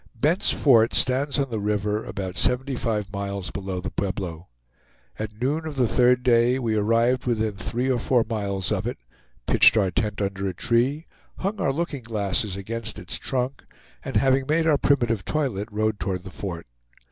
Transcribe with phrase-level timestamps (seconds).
[0.19, 4.47] Bent's Fort stands on the river, about seventy five miles below the Pueblo.
[5.19, 8.97] At noon of the third day we arrived within three or four miles of it,
[9.45, 11.05] pitched our tent under a tree,
[11.37, 13.63] hung our looking glasses against its trunk
[14.03, 16.65] and having made our primitive toilet, rode toward the fort.